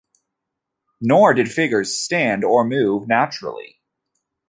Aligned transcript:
Nor 0.99 1.35
did 1.35 1.51
figures 1.51 1.95
stand 1.95 2.43
or 2.43 2.65
move 2.65 3.07
naturally. 3.07 3.79